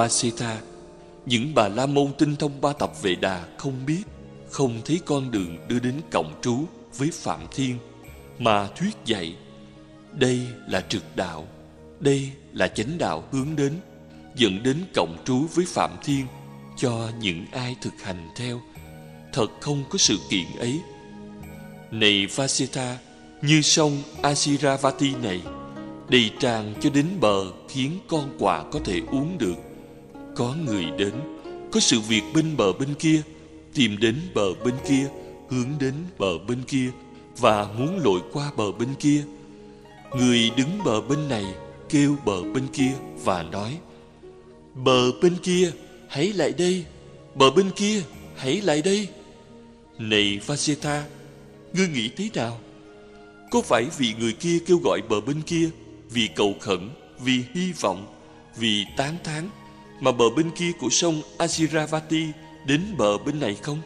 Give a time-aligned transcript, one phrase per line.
[0.00, 0.60] vasita
[1.26, 4.02] Những bà La Môn tinh thông ba tập về đà không biết,
[4.50, 6.64] Không thấy con đường đưa đến cộng trú
[6.98, 7.78] với Phạm Thiên,
[8.38, 9.36] Mà thuyết dạy,
[10.12, 11.46] Đây là trực đạo,
[12.00, 13.72] Đây là chánh đạo hướng đến,
[14.34, 16.26] Dẫn đến cộng trú với Phạm Thiên
[16.76, 18.60] Cho những ai thực hành theo
[19.32, 20.80] Thật không có sự kiện ấy
[21.90, 22.98] Này vasita
[23.42, 25.40] Như sông Asiravati này,
[26.08, 29.69] đầy tràn cho đến bờ khiến con quạ có thể uống được.
[30.36, 31.14] Có người đến,
[31.72, 33.22] có sự việc bên bờ bên kia,
[33.74, 35.08] tìm đến bờ bên kia,
[35.48, 36.90] hướng đến bờ bên kia
[37.38, 39.24] và muốn lội qua bờ bên kia.
[40.16, 41.44] Người đứng bờ bên này
[41.88, 42.92] kêu bờ bên kia
[43.24, 43.78] và nói
[44.74, 45.72] Bờ bên kia,
[46.08, 46.84] hãy lại đây.
[47.34, 48.02] Bờ bên kia,
[48.36, 49.08] hãy lại đây.
[49.98, 51.04] Này Vaseta,
[51.72, 52.60] ngươi nghĩ thế nào?
[53.50, 55.70] Có phải vì người kia kêu gọi bờ bên kia
[56.10, 56.90] vì cầu khẩn,
[57.24, 58.06] vì hy vọng,
[58.56, 59.48] vì tán thán
[60.00, 62.26] mà bờ bên kia của sông Asiravati
[62.66, 63.78] đến bờ bên này không?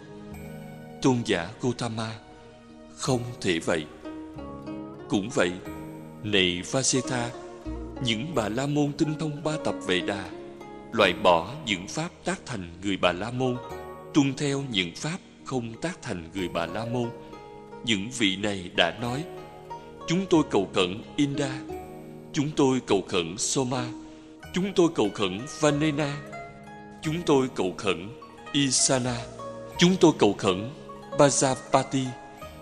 [1.03, 2.19] Tôn giả Gotama,
[2.97, 3.85] không thể vậy.
[5.09, 5.53] Cũng vậy,
[6.23, 7.31] này Vaseta,
[8.05, 10.25] những bà La Môn tinh thông ba tập Vệ Đà,
[10.93, 13.57] loại bỏ những pháp tác thành người bà La Môn,
[14.15, 17.11] tuân theo những pháp không tác thành người bà La Môn.
[17.85, 19.25] Những vị này đã nói,
[20.09, 21.61] chúng tôi cầu khẩn Inda
[22.33, 23.87] Chúng tôi cầu khẩn Soma
[24.55, 26.17] Chúng tôi cầu khẩn Vanena.
[27.03, 28.09] Chúng tôi cầu khẩn
[28.53, 29.17] Isana.
[29.79, 30.71] Chúng tôi cầu khẩn
[31.19, 32.05] Bajapati.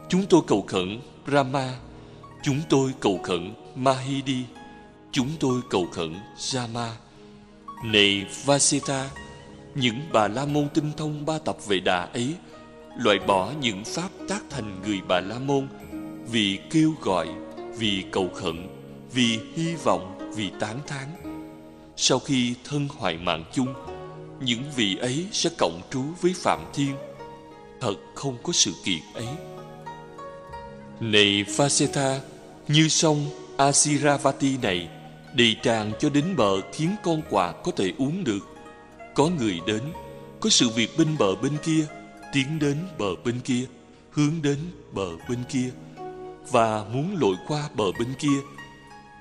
[0.09, 1.75] Chúng tôi cầu khẩn Brahma
[2.43, 4.45] Chúng tôi cầu khẩn Mahidi.
[5.13, 6.89] Chúng tôi cầu khẩn Jama.
[7.85, 9.11] Này Vasita
[9.75, 12.35] Những bà La Môn tinh thông ba tập về đà ấy
[12.99, 15.69] Loại bỏ những pháp tác thành người bà La Môn
[16.31, 17.29] Vì kêu gọi
[17.79, 18.69] Vì cầu khẩn
[19.15, 21.22] vì hy vọng, vì tán thán.
[21.97, 23.75] Sau khi thân hoại mạng chung,
[24.41, 26.95] những vị ấy sẽ cộng trú với Phạm Thiên.
[27.81, 29.27] Thật không có sự kiện ấy.
[31.01, 32.21] Này Vaseta
[32.69, 33.27] như sông
[33.57, 34.89] Asiravati này,
[35.35, 38.49] đầy tràn cho đến bờ khiến con quạ có thể uống được.
[39.15, 39.83] Có người đến,
[40.41, 41.87] có sự việc bên bờ bên kia,
[42.33, 43.65] tiến đến bờ bên kia,
[44.11, 44.59] hướng đến
[44.93, 45.71] bờ bên kia,
[46.51, 48.39] và muốn lội qua bờ bên kia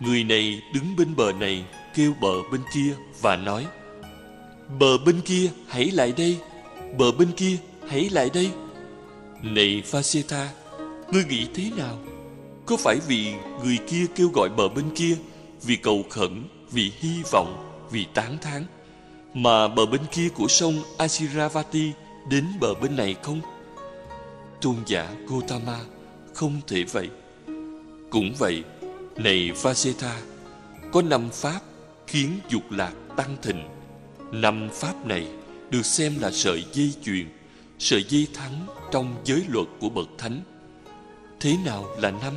[0.02, 1.66] Người này đứng bên bờ này
[1.96, 3.68] Kêu bờ bên kia và nói
[4.80, 6.38] Bờ bên kia hãy lại đây
[6.98, 7.58] Bờ bên kia
[7.88, 8.52] hãy lại đây.
[9.42, 10.50] Này Vasita
[11.12, 11.98] Ngươi nghĩ thế nào?
[12.66, 15.18] Có phải vì người kia kêu gọi bờ bên kia
[15.62, 18.66] Vì cầu khẩn Vì hy vọng Vì tán thán
[19.34, 21.92] Mà bờ bên kia của sông Asiravati
[22.30, 23.42] Đến bờ bên này không?
[24.62, 25.80] Tôn giả Gotama
[26.34, 27.10] Không thể vậy.
[28.10, 28.64] Cũng vậy
[29.16, 30.22] này Vaseta,
[30.92, 31.60] có năm pháp
[32.12, 33.64] khiến dục lạc tăng thịnh.
[34.32, 35.28] Năm pháp này
[35.70, 37.26] được xem là sợi dây chuyền,
[37.80, 40.42] sợi dây thắng trong giới luật của bậc thánh.
[41.40, 42.34] Thế nào là năm?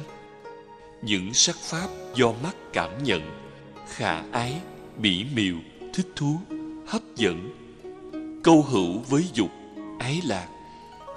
[1.03, 3.23] Những sắc pháp do mắt cảm nhận,
[3.89, 4.61] khả ái,
[4.99, 5.57] mỹ miều,
[5.95, 6.41] thích thú,
[6.87, 7.51] hấp dẫn,
[8.45, 9.51] câu hữu với dục,
[9.99, 10.49] ái lạc,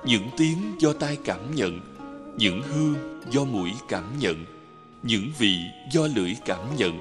[0.05, 1.79] những tiếng do tai cảm nhận,
[2.37, 4.45] những hương do mũi cảm nhận,
[5.03, 5.57] những vị
[5.91, 6.99] do lưỡi cảm nhận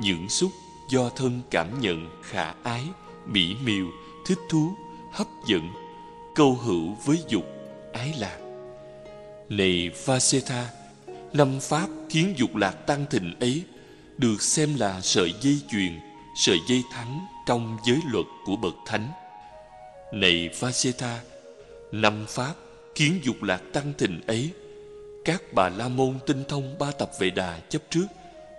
[0.00, 0.50] những xúc
[0.88, 2.84] do thân cảm nhận, khả ái,
[3.26, 3.86] mỹ miều,
[4.26, 4.74] thích thú,
[5.12, 5.70] hấp dẫn,
[6.34, 7.44] câu hữu với dục,
[7.92, 8.38] ái lạc.
[9.48, 10.70] Này Vaseta
[11.32, 13.62] năm pháp khiến dục lạc tăng thịnh ấy
[14.18, 16.00] được xem là sợi dây chuyền,
[16.36, 19.08] sợi dây thắng trong giới luật của bậc thánh.
[20.12, 21.20] Này Vaseta
[21.92, 22.54] năm pháp
[22.94, 24.50] khiến dục lạc tăng thịnh ấy,
[25.24, 28.06] các bà la môn tinh thông ba tập vệ đà chấp trước,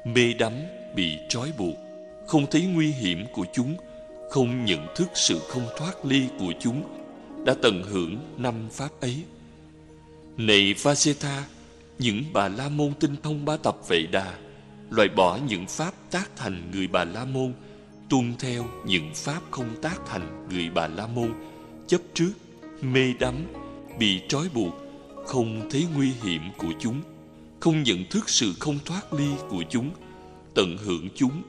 [0.05, 0.53] mê đắm,
[0.95, 1.86] bị trói buộc
[2.27, 3.75] không thấy nguy hiểm của chúng,
[4.29, 6.83] không nhận thức sự không thoát ly của chúng,
[7.45, 9.23] đã tận hưởng năm pháp ấy.
[10.37, 11.45] Này Vaseta
[11.99, 14.33] những bà la môn tinh thông ba tập vệ đà,
[14.89, 17.53] loại bỏ những pháp tác thành người bà la môn
[18.09, 21.33] tuân theo những pháp không tác thành người bà la môn
[21.87, 22.31] chấp trước,
[22.81, 23.35] mê đắm,
[23.99, 24.73] bị trói buộc,
[25.25, 27.01] không thấy nguy hiểm của chúng,
[27.59, 29.89] không nhận thức sự không thoát ly của chúng,
[30.55, 31.41] tận hưởng chúng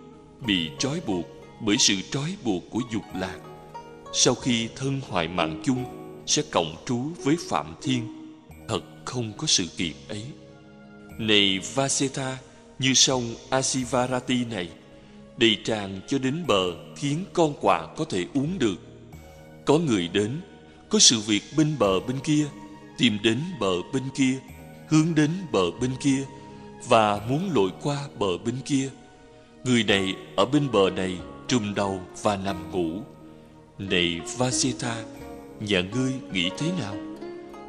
[0.47, 1.27] bị trói buộc
[1.61, 3.39] bởi sự trói buộc của dục lạc.
[4.13, 5.85] Sau khi thân hoại mạng chung
[6.27, 8.33] sẽ cộng trú với phạm thiên.
[8.69, 10.25] Thật không có sự kiện ấy.
[11.19, 12.39] Này vaseta
[12.79, 14.69] như sông asivarati này
[15.37, 18.77] đầy tràn cho đến bờ khiến con quạ có thể uống được.
[19.67, 20.41] Có người đến
[20.89, 22.47] có sự việc bên bờ bên kia
[22.99, 24.39] tìm đến bờ bên kia,
[24.89, 26.25] hướng đến bờ bên kia
[26.89, 28.91] và muốn lội qua bờ bên kia.
[29.69, 31.19] Người này ở bên bờ này
[31.49, 33.03] trùm đầu và nằm ngủ.
[33.79, 35.05] Này Vasita,
[35.61, 36.95] nhà ngươi nghĩ thế nào?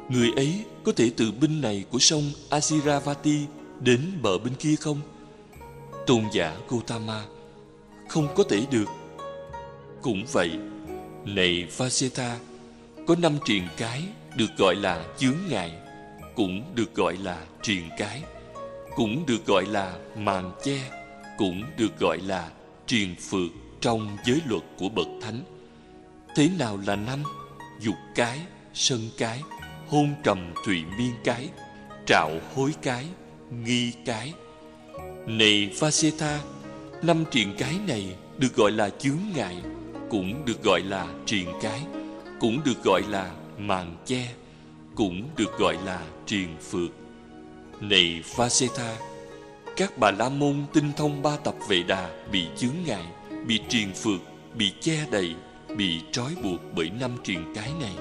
[0.08, 3.46] Người ấy có thể từ bên này của sông Asiravati
[3.80, 5.00] đến bờ bên kia không?
[6.06, 7.24] Tôn giả Gautama
[8.08, 8.88] không có thể được.
[10.02, 10.50] Cũng vậy,
[11.24, 12.38] này Vasita,
[13.06, 14.02] có năm triền cái
[14.36, 15.72] được gọi là chướng ngại,
[16.36, 18.22] cũng được gọi là triền cái,
[18.96, 20.99] cũng được gọi là màn che,
[21.40, 22.50] cũng được gọi là
[22.86, 23.50] triền phược
[23.80, 25.42] trong giới luật của bậc thánh.
[26.36, 27.22] Thế nào là năm?
[27.80, 28.40] Dục cái,
[28.74, 29.42] sân cái,
[29.88, 31.48] hôn trầm thụy miên cái,
[32.06, 33.06] trạo hối cái,
[33.64, 34.32] nghi cái.
[35.26, 36.40] Này Vaseta,
[37.02, 39.56] năm triền cái này được gọi là chướng ngại,
[40.10, 41.80] cũng được gọi là triền cái,
[42.40, 44.28] cũng được gọi là màn che,
[44.94, 46.90] cũng được gọi là triền phược.
[47.80, 48.96] Này Vaseta,
[49.76, 53.04] các bà la môn tinh thông ba tập vệ đà bị chướng ngại,
[53.46, 54.20] bị triền phượt
[54.54, 55.34] bị che đầy,
[55.76, 57.94] bị trói buộc bởi năm triền cái này.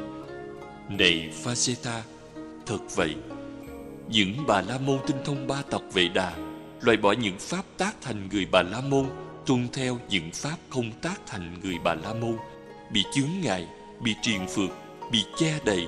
[0.89, 2.03] Này Vaseta,
[2.65, 3.15] thật vậy,
[4.09, 6.35] những bà la môn tinh thông ba tập vệ đà
[6.81, 9.05] loại bỏ những pháp tác thành người bà la môn
[9.45, 12.37] tuân theo những pháp không tác thành người bà la môn
[12.91, 13.67] bị chướng ngại
[14.01, 14.69] bị triền phượt
[15.11, 15.87] bị che đầy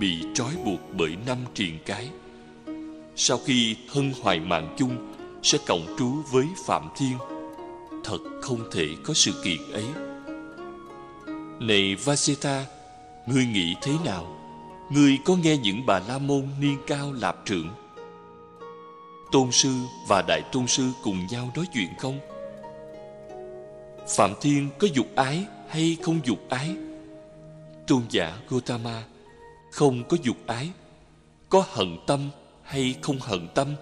[0.00, 2.08] bị trói buộc bởi năm triền cái
[3.16, 5.13] sau khi thân hoài mạng chung
[5.44, 7.18] sẽ cộng trú với phạm thiên.
[8.04, 9.86] Thật không thể có sự kiện ấy.
[11.60, 12.66] Này vaseta,
[13.26, 14.36] ngươi nghĩ thế nào?
[14.90, 17.68] Ngươi có nghe những bà la môn niên cao lạp trưởng?
[19.32, 19.70] Tôn sư
[20.08, 22.18] và đại tôn sư cùng nhau nói chuyện không?
[24.08, 26.76] Phạm thiên có dục ái hay không dục ái?
[27.86, 29.04] Tôn giả gotama
[29.70, 30.70] không có dục ái.
[31.48, 32.30] Có hận tâm
[32.62, 33.74] hay không hận tâm?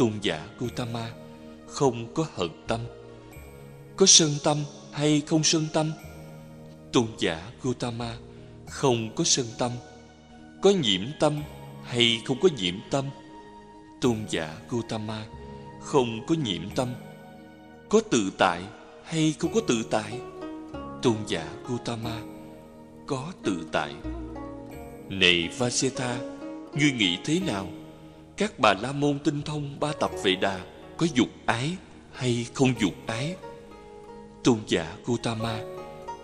[0.00, 1.10] Tôn giả Gautama
[1.66, 2.80] không có hận tâm.
[3.96, 4.58] Có sân tâm
[4.92, 5.92] hay không sân tâm?
[6.92, 8.16] Tôn giả Gautama
[8.68, 9.70] không có sân tâm.
[10.62, 11.42] Có nhiễm tâm
[11.84, 13.04] hay không có nhiễm tâm?
[14.00, 15.26] Tôn giả Gautama
[15.82, 16.94] không có nhiễm tâm.
[17.88, 18.62] Có tự tại
[19.04, 20.20] hay không có tự tại?
[21.02, 22.20] Tôn giả Gautama
[23.06, 23.94] có tự tại.
[25.08, 26.18] Này Vasetha,
[26.74, 27.66] ngươi nghĩ thế nào?
[28.40, 30.60] Các bà la môn tinh thông ba tập vệ đà,
[30.96, 31.76] có dục ái
[32.12, 33.36] hay không dục ái?
[34.44, 35.60] Tôn giả gotama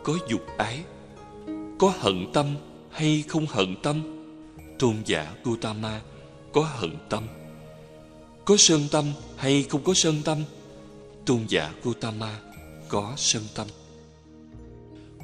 [0.04, 0.84] có dục ái,
[1.78, 2.56] có hận tâm
[2.90, 4.02] hay không hận tâm?
[4.78, 6.00] Tôn giả gotama
[6.52, 7.26] có hận tâm,
[8.44, 9.04] có sân tâm
[9.36, 10.38] hay không có sân tâm?
[11.26, 12.40] Tôn giả gotama
[12.88, 13.66] có sân tâm,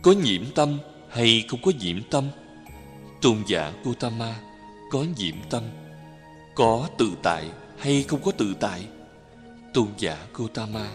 [0.02, 0.78] có nhiễm tâm
[1.08, 2.28] hay không có nhiễm tâm?
[3.20, 4.40] Tôn giả gotama
[4.90, 5.62] có nhiễm tâm
[6.54, 8.86] có tự tại hay không có tự tại?
[9.74, 10.86] Tôn giả gotama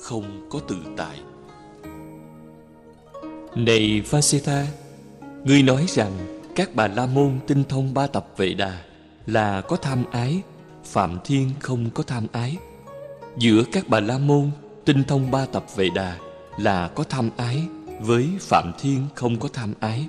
[0.00, 1.20] không có tự tại.
[3.56, 4.66] Này vasita
[5.44, 8.82] ngươi nói rằng các bà la môn tinh thông ba tập vệ đà
[9.26, 10.42] là có tham ái,
[10.84, 12.56] phạm thiên không có tham ái.
[13.38, 14.50] Giữa các bà la môn
[14.84, 16.18] tinh thông ba tập vệ đà
[16.58, 17.62] là có tham ái
[18.00, 20.06] với phạm thiên không có tham ái.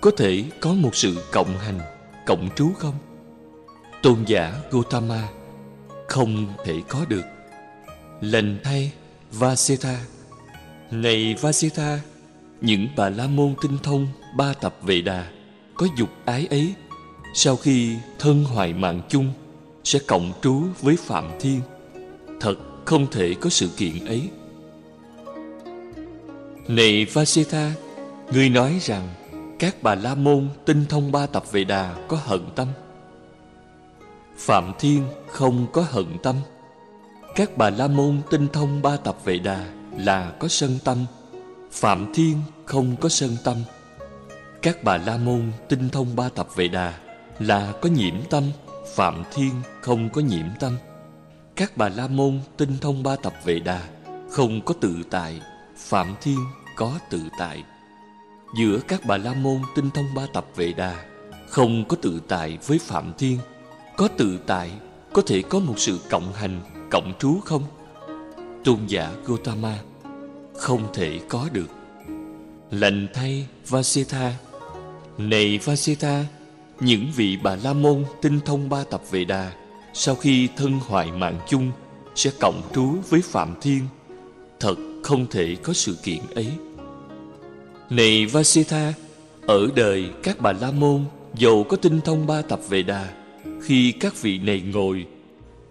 [0.00, 1.80] Có thể có một sự cộng hành,
[2.26, 2.94] cộng trú không?
[4.02, 5.28] Tôn giả Gautama
[6.08, 7.24] không thể có được.
[8.20, 8.92] Lành thay
[9.32, 10.00] vaseta
[10.90, 12.00] này vaseta
[12.60, 15.30] những bà la môn tinh thông ba tập vệ đà
[15.76, 16.74] có dục ái ấy,
[17.34, 19.32] sau khi thân hoại mạng chung,
[19.84, 21.60] sẽ cộng trú với phạm thiên.
[22.40, 22.54] Thật
[22.84, 24.28] không thể có sự kiện ấy.
[26.68, 27.72] Này vaseta
[28.32, 29.08] ngươi nói rằng
[29.58, 32.68] các bà la môn tinh thông ba tập vệ đà có hận tâm
[34.46, 36.36] phạm thiên không có hận tâm.
[37.34, 41.04] Các bà la môn tinh thông ba tập vệ đà là có sân tâm,
[41.70, 43.56] phạm thiên không có sân tâm.
[44.62, 46.98] Các bà la môn tinh thông ba tập vệ đà
[47.38, 48.44] là có nhiễm tâm,
[48.94, 50.76] phạm thiên không có nhiễm tâm.
[51.56, 53.88] Các bà la môn tinh thông ba tập vệ đà
[54.30, 55.40] không có tự tại,
[55.76, 56.38] phạm thiên
[56.76, 57.64] có tự tại.
[58.58, 61.04] Giữa các bà la môn tinh thông ba tập vệ đà
[61.48, 63.38] không có tự tại với phạm thiên
[64.02, 64.70] có tự tại,
[65.12, 67.62] có thể có một sự cộng hành, cộng trú không?
[68.64, 69.78] Tôn giả gotama
[70.54, 71.68] không thể có được.
[72.70, 74.32] Lành thay vaseta
[75.18, 76.24] này vaseta
[76.80, 79.52] những vị bà la môn tinh thông ba tập vệ đà,
[79.94, 81.70] sau khi thân hoại mạng chung,
[82.14, 83.80] sẽ cộng trú với phạm thiên.
[84.60, 86.48] Thật không thể có sự kiện ấy.
[87.90, 88.92] Này vasita
[89.46, 91.04] ở đời các bà la môn,
[91.34, 93.21] dầu có tinh thông ba tập vệ đà
[93.62, 95.06] khi các vị này ngồi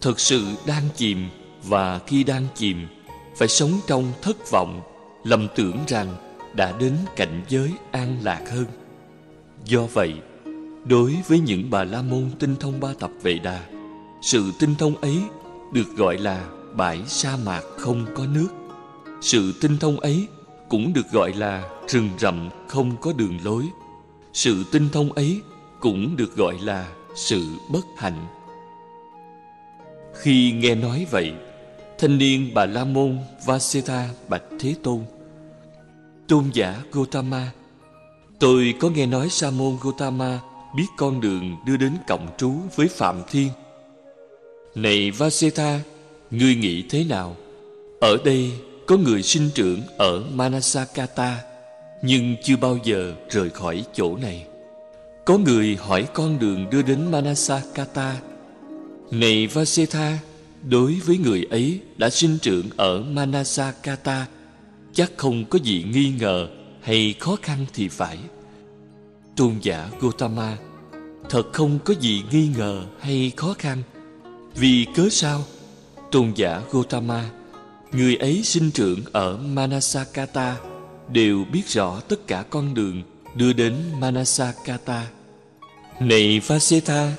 [0.01, 1.17] thực sự đang chìm
[1.63, 2.88] và khi đang chìm
[3.36, 4.81] phải sống trong thất vọng
[5.24, 6.15] lầm tưởng rằng
[6.55, 8.65] đã đến cảnh giới an lạc hơn.
[9.65, 10.13] Do vậy,
[10.86, 13.65] đối với những bà la môn tinh thông ba tập vệ đà,
[14.21, 15.17] sự tinh thông ấy
[15.74, 16.45] được gọi là
[16.75, 18.48] bãi sa mạc không có nước.
[19.21, 20.27] Sự tinh thông ấy
[20.69, 23.63] cũng được gọi là rừng rậm không có đường lối.
[24.33, 25.41] Sự tinh thông ấy
[25.79, 28.27] cũng được gọi là sự bất hạnh.
[30.13, 31.34] Khi nghe nói vậy,
[31.98, 35.00] thanh niên bà La Môn Vasetha bạch Thế Tôn.
[36.27, 37.51] Tôn giả Gotama,
[38.39, 40.39] tôi có nghe nói Sa môn Gotama
[40.75, 43.50] biết con đường đưa đến cộng trú với Phạm Thiên.
[44.75, 45.80] Này Vasetha,
[46.32, 47.36] ngươi nghĩ thế nào?
[48.01, 48.51] Ở đây
[48.88, 51.41] có người sinh trưởng ở Manasakata
[52.01, 54.46] nhưng chưa bao giờ rời khỏi chỗ này.
[55.25, 58.22] Có người hỏi con đường đưa đến Manasakata.
[59.12, 60.20] Này Vasetha,
[60.70, 64.28] đối với người ấy đã sinh trưởng ở Manasakata,
[64.94, 66.48] chắc không có gì nghi ngờ
[66.82, 68.18] hay khó khăn thì phải.
[69.36, 70.58] Tôn giả Gotama,
[71.30, 73.82] thật không có gì nghi ngờ hay khó khăn.
[74.56, 75.44] Vì cớ sao?
[76.12, 77.30] Tôn giả Gotama,
[77.92, 80.58] người ấy sinh trưởng ở Manasakata,
[81.10, 83.01] đều biết rõ tất cả con đường
[83.36, 85.08] đưa đến Manasakata.
[86.00, 87.14] Này Vasetha,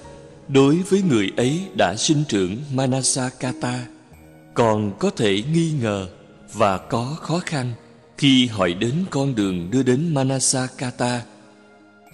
[0.49, 3.87] đối với người ấy đã sinh trưởng Manasakata,
[4.55, 6.09] còn có thể nghi ngờ
[6.53, 7.73] và có khó khăn
[8.19, 11.23] khi hỏi đến con đường đưa đến Manasakata.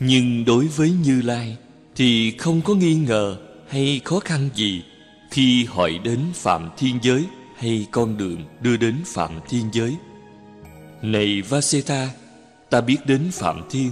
[0.01, 1.57] Nhưng đối với Như Lai
[1.97, 3.37] thì không có nghi ngờ
[3.69, 4.83] hay khó khăn gì
[5.31, 7.25] khi hỏi đến Phạm Thiên Giới
[7.57, 9.97] hay con đường đưa đến Phạm Thiên Giới.
[11.03, 12.09] Này Vasetha,
[12.71, 13.91] ta biết đến Phạm Thiên,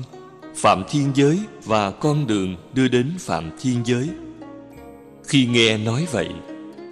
[0.57, 4.09] Phạm Thiên Giới và con đường đưa đến Phạm Thiên Giới.
[5.25, 6.29] Khi nghe nói vậy,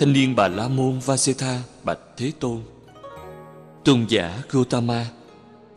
[0.00, 2.60] thanh niên bà La Môn Vasetha bạch Thế Tôn.
[3.84, 5.06] Tôn giả Gotama,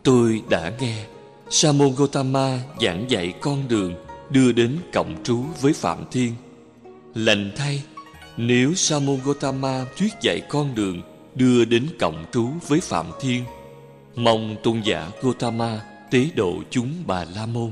[0.03, 1.05] tôi đã nghe
[1.49, 3.93] Sa môn Gotama giảng dạy con đường
[4.29, 6.33] đưa đến cộng trú với Phạm Thiên.
[7.15, 7.83] Lành thay,
[8.37, 11.01] nếu Sa môn Gotama thuyết dạy con đường
[11.35, 13.43] đưa đến cộng trú với Phạm Thiên,
[14.15, 17.71] mong tôn giả Gotama tế độ chúng bà La Môn.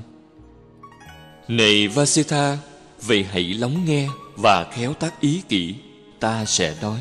[1.48, 2.58] Này Vasetha,
[3.02, 5.76] vậy hãy lắng nghe và khéo tác ý kỹ,
[6.20, 7.00] ta sẽ nói.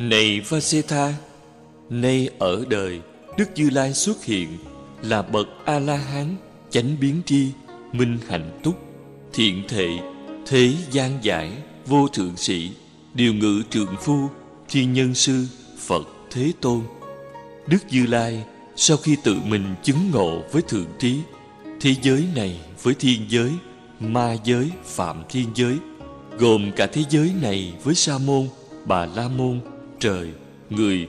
[0.00, 1.14] Này Vasetha,
[1.90, 3.00] nay ở đời,
[3.38, 4.48] Đức Như Lai xuất hiện
[5.02, 6.36] là bậc A-la-hán,
[6.70, 7.48] chánh biến tri,
[7.92, 8.74] minh hạnh túc,
[9.32, 9.88] thiện thệ,
[10.46, 11.52] thế gian giải,
[11.86, 12.70] vô thượng sĩ,
[13.14, 14.28] điều ngự trượng phu,
[14.68, 15.46] thiên nhân sư,
[15.78, 16.80] Phật Thế Tôn.
[17.66, 18.44] Đức Như Lai
[18.76, 21.20] sau khi tự mình chứng ngộ với thượng trí,
[21.80, 23.50] thế giới này với thiên giới,
[24.00, 25.76] ma giới, phạm thiên giới,
[26.38, 28.48] gồm cả thế giới này với sa môn,
[28.84, 29.60] bà la môn,
[29.98, 30.30] trời,
[30.70, 31.08] người,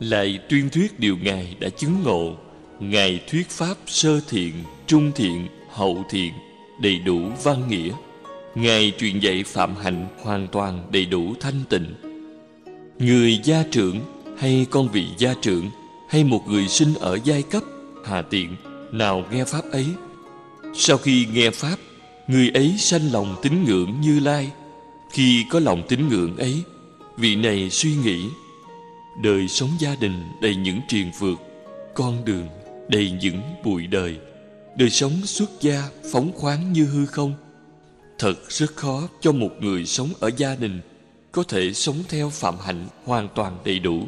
[0.00, 2.36] lại tuyên thuyết điều ngài đã chứng ngộ
[2.80, 4.52] ngài thuyết pháp sơ thiện
[4.86, 6.32] trung thiện hậu thiện
[6.80, 7.90] đầy đủ văn nghĩa.
[8.54, 11.94] Ngài truyền dạy phạm hạnh hoàn toàn đầy đủ thanh tịnh.
[12.98, 14.00] Người gia trưởng
[14.38, 15.70] hay con vị gia trưởng,
[16.08, 17.62] hay một người sinh ở giai cấp,
[18.04, 18.56] hà tiện,
[18.92, 19.86] nào nghe pháp ấy?
[20.74, 21.76] Sau khi nghe pháp,
[22.28, 24.50] người ấy sanh lòng tín ngưỡng như lai.
[25.10, 26.62] Khi có lòng tín ngưỡng ấy,
[27.16, 28.24] vị này suy nghĩ,
[29.22, 31.38] đời sống gia đình đầy những triền vượt
[31.94, 32.48] con đường
[32.88, 34.18] đầy những bụi đời.
[34.76, 37.34] Đời sống xuất gia phóng khoáng như hư không.
[38.18, 40.80] Thật rất khó cho một người sống ở gia đình
[41.32, 44.02] có thể sống theo phạm hạnh hoàn toàn đầy đủ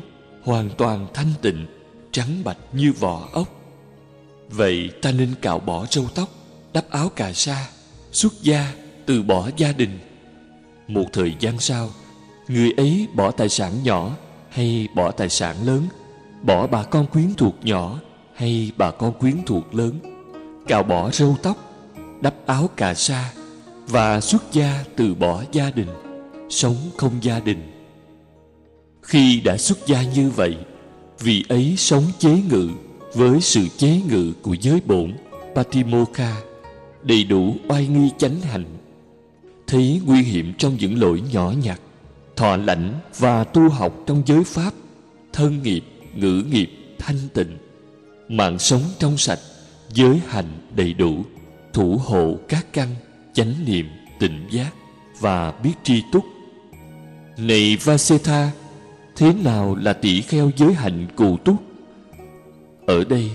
[0.45, 1.67] hoàn toàn thanh tịnh,
[2.13, 3.49] trắng bạch như vỏ ốc.
[4.49, 6.29] Vậy ta nên cạo bỏ râu tóc,
[6.73, 7.69] đắp áo cà sa,
[8.13, 8.73] xuất gia,
[9.07, 9.99] từ bỏ gia đình.
[10.89, 11.91] Một thời gian sau,
[12.49, 14.11] người ấy bỏ tài sản nhỏ
[14.51, 15.87] hay bỏ tài sản lớn,
[16.43, 18.01] bỏ bà con quyến thuộc nhỏ
[18.35, 19.99] hay bà con quyến thuộc lớn.
[20.67, 21.57] Cạo bỏ râu tóc,
[22.21, 23.33] đắp áo cà sa
[23.89, 25.89] và xuất gia từ bỏ gia đình,
[26.51, 27.74] sống không gia đình
[29.05, 30.57] khi đã xuất gia như vậy
[31.21, 32.71] vị ấy sống chế ngự
[33.15, 35.13] với sự chế ngự của giới bổn
[35.55, 36.37] patimokha
[37.05, 38.65] đầy đủ oai nghi chánh hạnh.
[39.67, 41.81] Thấy nguy hiểm trong những lỗi nhỏ nhặt,
[42.37, 44.75] thọ lãnh và tu học trong giới pháp,
[45.33, 45.85] thân nghiệp,
[46.15, 47.59] ngữ nghiệp, thanh tịnh,
[48.29, 49.39] mạng sống trong sạch,
[49.93, 51.25] giới hành đầy đủ,
[51.73, 52.89] thủ hộ các căn,
[53.33, 53.87] chánh niệm
[54.19, 54.71] tỉnh giác
[55.21, 56.25] và biết tri túc.
[57.39, 58.51] Này vasetha
[59.17, 61.57] thế nào là tỷ kheo giới hạnh cù túc?
[62.87, 63.31] Ở đây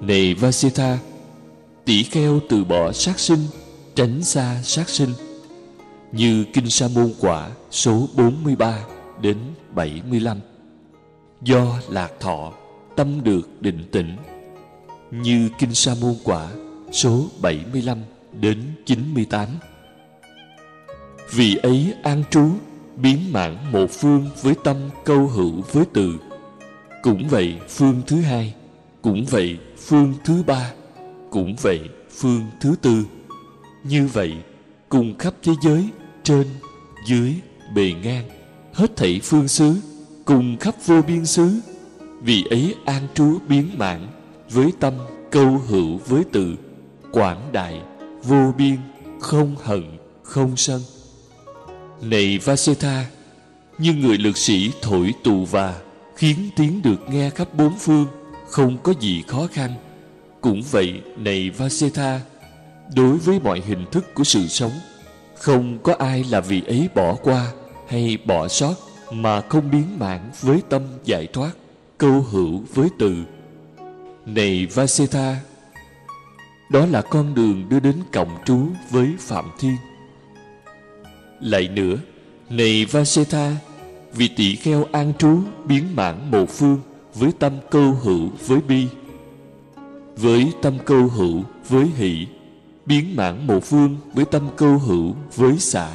[0.00, 0.98] này Vasita
[1.84, 3.40] tỷ kheo từ bỏ sát sinh,
[3.94, 5.10] tránh xa sát sinh.
[6.12, 8.78] Như Kinh Sa Môn Quả số 43
[9.20, 9.38] đến
[9.74, 10.40] 75.
[11.42, 12.52] do lạc thọ,
[12.96, 14.16] tâm được định tĩnh.
[15.10, 16.48] Như kinh sa môn quả
[16.92, 17.98] số 75
[18.40, 19.48] đến 98
[21.32, 22.50] vì ấy an trú
[22.96, 26.14] biến mãn một phương với tâm câu hữu với từ.
[27.02, 28.54] Cũng vậy phương thứ hai,
[29.02, 30.72] cũng vậy phương thứ ba,
[31.30, 33.04] cũng vậy phương thứ tư.
[33.84, 34.32] Như vậy,
[34.88, 35.88] cùng khắp thế giới,
[36.22, 36.46] trên,
[37.06, 37.34] dưới,
[37.74, 38.24] bề ngang,
[38.72, 39.74] hết thảy phương xứ,
[40.24, 41.60] cùng khắp vô biên xứ.
[42.20, 44.06] Vì ấy an trú biến mãn
[44.50, 44.94] với tâm
[45.30, 46.54] câu hữu với từ,
[47.12, 47.82] quảng đại,
[48.22, 48.76] vô biên,
[49.20, 49.82] không hận,
[50.22, 50.80] không sân
[52.00, 53.06] này Vasetha
[53.78, 55.80] như người lực sĩ thổi tù và
[56.16, 58.06] khiến tiếng được nghe khắp bốn phương,
[58.48, 59.70] không có gì khó khăn.
[60.40, 62.20] Cũng vậy, này Vasetha
[62.94, 64.72] đối với mọi hình thức của sự sống,
[65.38, 67.52] không có ai là vì ấy bỏ qua
[67.88, 68.74] hay bỏ sót
[69.12, 71.50] mà không biến mãn với tâm giải thoát,
[71.98, 73.16] câu hữu với từ.
[74.26, 75.36] Này Vasetha
[76.70, 78.58] đó là con đường đưa đến cộng trú
[78.90, 79.76] với Phạm Thiên
[81.40, 81.96] lại nữa,
[82.50, 83.56] này Vasetha
[84.12, 86.80] vì tỷ kheo an trú biến mãn một phương
[87.14, 88.86] với tâm câu hữu với bi,
[90.16, 92.26] với tâm câu hữu với hỷ,
[92.86, 95.88] biến mãn một phương với tâm câu hữu với xã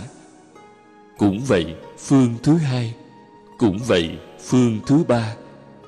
[1.21, 2.93] cũng vậy, phương thứ hai,
[3.57, 5.35] cũng vậy, phương thứ ba,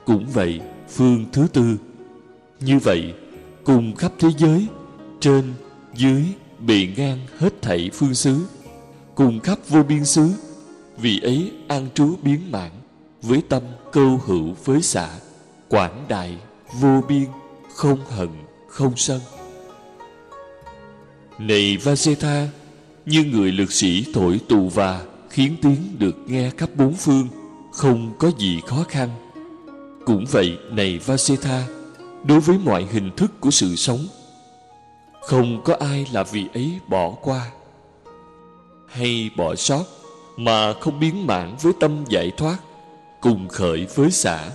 [0.05, 1.77] cũng vậy, phương thứ tư.
[2.59, 3.13] Như vậy,
[3.63, 4.67] cùng khắp thế giới,
[5.19, 5.53] trên,
[5.95, 6.23] dưới,
[6.59, 8.39] bề ngang hết thảy phương xứ
[9.15, 10.30] cùng khắp vô biên xứ.
[10.97, 12.71] Vì ấy an trú biến mãn,
[13.21, 15.10] với tâm câu hữu với xã
[15.69, 16.38] quảng đại
[16.80, 17.26] vô biên,
[17.76, 18.30] không hận,
[18.67, 19.21] không sân.
[21.39, 22.47] Này Vasetha
[23.06, 27.28] như người lực sĩ thổi tù và khiến tiếng được nghe khắp bốn phương,
[27.71, 29.10] không có gì khó khăn.
[30.06, 31.67] Cũng vậy, này Vasetha
[32.23, 34.08] đối với mọi hình thức của sự sống,
[35.21, 37.52] không có ai là vì ấy bỏ qua
[38.93, 39.84] hay bỏ sót
[40.38, 42.58] mà không biến mãn với tâm giải thoát
[43.21, 44.49] cùng khởi với xã.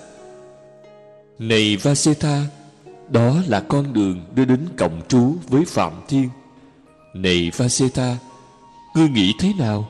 [1.39, 2.43] Này Vasetha
[3.09, 6.29] đó là con đường đưa đến cộng trú với Phạm Thiên.
[7.15, 8.17] Này Vasetha
[8.95, 9.89] Ngươi nghĩ thế nào?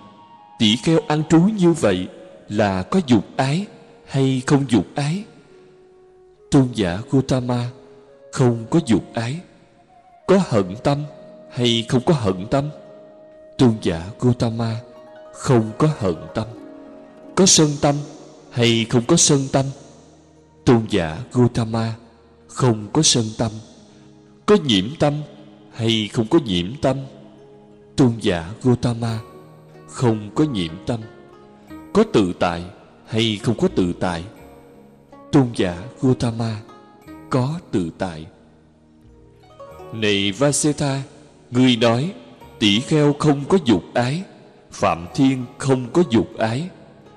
[0.59, 2.09] Tỷ kheo ăn trú như vậy
[2.49, 3.67] Là có dục ái
[4.07, 5.25] Hay không dục ái?
[6.51, 7.71] Tôn giả Gotama,
[8.33, 9.41] Không có dục ái.
[10.27, 11.05] Có hận tâm
[11.53, 12.69] Hay không có hận tâm?
[13.59, 14.81] Tôn giả Gautama
[15.33, 16.47] Không có hận tâm.
[17.35, 17.95] Có sân tâm
[18.51, 19.65] Hay không có sân tâm?
[20.65, 21.95] Tôn giả Gautama
[22.47, 23.53] không có sân tâm.
[24.47, 25.15] Có nhiễm tâm
[25.73, 26.97] hay không có nhiễm tâm?
[27.97, 29.19] Tôn giả Gautama
[29.89, 31.01] không có nhiễm tâm.
[31.93, 32.65] Có tự tại
[33.07, 34.25] hay không có tự tại?
[35.33, 36.61] Tôn giả Gautama
[37.31, 38.27] có tự tại.
[39.93, 41.03] Này Vasetha
[41.51, 42.13] người nói
[42.59, 44.23] tỷ kheo không có dục ái,
[44.73, 46.69] phạm thiên không có dục ái.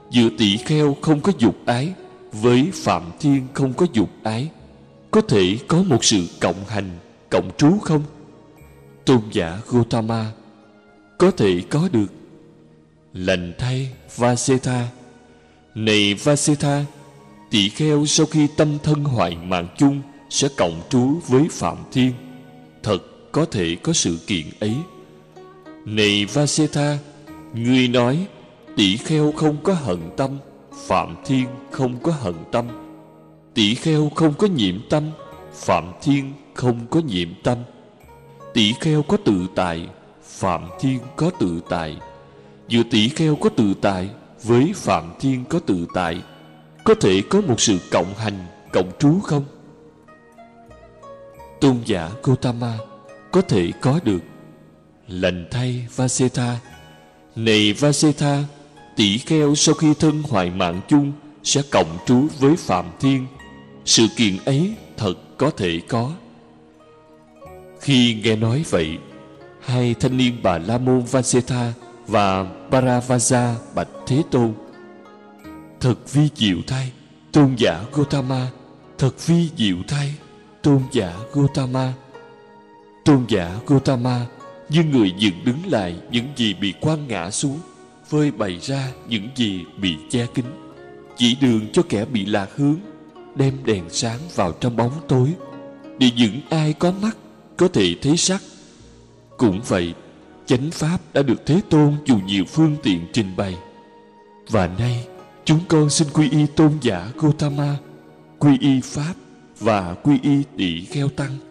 [0.10, 1.93] Giữa tỷ kheo không có dục ái,
[2.32, 4.49] với phạm thiên không có dục ái.
[5.12, 6.89] Có thể có một sự cộng hành,
[7.30, 8.04] cộng trú không?
[9.06, 10.32] Tôn giả Gautama,
[11.17, 12.08] có thể có được.
[13.13, 14.88] Lành thay Vasetha.
[15.75, 16.86] Này Vasetha,
[17.49, 22.13] tỷ kheo sau khi tâm thân hoại mạng chung sẽ cộng trú với Phạm Thiên,
[22.84, 22.99] thật
[23.32, 24.75] có thể có sự kiện ấy
[25.86, 26.98] này Vasetha
[27.54, 28.28] người nói,
[28.76, 30.38] tỷ kheo không có hận tâm,
[30.88, 32.67] Phạm Thiên không có hận tâm.
[33.54, 35.12] Tỷ kheo không có nhiễm tâm,
[35.54, 37.58] phạm thiên không có nhiễm tâm.
[38.54, 39.89] Tỷ kheo có tự tại,
[40.24, 41.98] phạm thiên có tự tại.
[42.67, 44.10] Giữa tỷ kheo có tự tại,
[44.44, 46.22] với phạm thiên có tự tại,
[46.84, 49.44] có thể có một sự cộng hành, cộng trú không?
[51.62, 52.78] Tôn giả Gautama
[53.32, 54.31] có thể có được
[55.12, 56.60] lành thay Vasetha
[57.36, 58.43] này Vasetha
[58.95, 61.12] tỷ kheo sau khi thân hoại mạng chung
[61.43, 63.28] sẽ cộng trú với phạm thiên.
[63.86, 66.12] Sự kiện ấy thật có thể có.
[67.80, 68.97] Khi nghe nói vậy,
[69.62, 71.74] hai thanh niên bà la môn vasetha
[72.08, 74.54] và paravaja bạch thế tôn
[75.80, 76.91] thật vi diệu thay.
[77.32, 78.47] Tôn giả gotama
[78.97, 80.13] thật vi diệu thay.
[80.62, 81.93] Tôn giả gotama
[83.06, 84.26] tôn giả gotama
[84.71, 87.60] như người dựng đứng lại những gì bị quăng ngã xuống
[88.10, 90.45] phơi bày ra những gì bị che kín.
[91.17, 92.77] Chỉ đường cho kẻ bị lạc hướng
[93.36, 95.34] đem đèn sáng vào trong bóng tối.
[95.99, 97.17] Để những ai có mắt
[97.57, 98.41] có thể thấy sắc.
[99.38, 99.93] Cũng vậy
[100.45, 103.57] chánh pháp đã được thế tôn dùng nhiều phương tiện trình bày.
[104.49, 105.07] Và nay
[105.45, 107.77] Chúng con xin quy y tôn giả Gotama,
[108.39, 109.13] quy y Pháp
[109.60, 111.51] và quy y tỷ kheo tăng.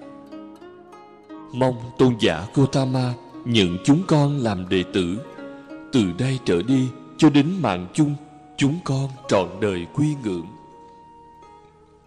[1.53, 5.19] Mong tôn giả Gotama nhận chúng con làm đệ tử.
[5.93, 8.15] Từ đây trở đi cho đến mạng chung,
[8.57, 10.47] chúng con trọn đời quy ngưỡng.